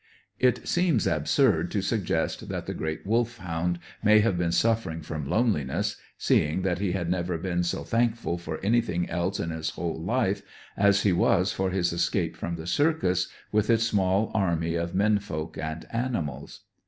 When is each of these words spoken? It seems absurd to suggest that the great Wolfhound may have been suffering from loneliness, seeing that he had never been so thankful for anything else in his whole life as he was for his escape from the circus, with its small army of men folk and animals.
It 0.39 0.67
seems 0.67 1.05
absurd 1.05 1.69
to 1.69 1.83
suggest 1.83 2.49
that 2.49 2.65
the 2.65 2.73
great 2.73 3.05
Wolfhound 3.05 3.77
may 4.03 4.19
have 4.21 4.35
been 4.35 4.51
suffering 4.51 5.03
from 5.03 5.29
loneliness, 5.29 5.95
seeing 6.17 6.63
that 6.63 6.79
he 6.79 6.93
had 6.93 7.07
never 7.07 7.37
been 7.37 7.61
so 7.61 7.83
thankful 7.83 8.39
for 8.39 8.57
anything 8.65 9.07
else 9.11 9.39
in 9.39 9.51
his 9.51 9.69
whole 9.69 10.01
life 10.03 10.41
as 10.75 11.03
he 11.03 11.13
was 11.13 11.51
for 11.53 11.69
his 11.69 11.93
escape 11.93 12.35
from 12.35 12.55
the 12.55 12.65
circus, 12.65 13.27
with 13.51 13.69
its 13.69 13.83
small 13.83 14.31
army 14.33 14.73
of 14.73 14.95
men 14.95 15.19
folk 15.19 15.55
and 15.55 15.85
animals. 15.93 16.61